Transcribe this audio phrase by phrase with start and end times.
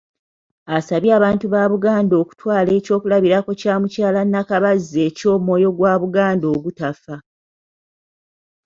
[0.77, 7.15] Asabye abantu ba Buganda okutwala eky'okulabirako kya Mukyala Nakabazzi eky'omwoyo gwa Buganda ogutafa.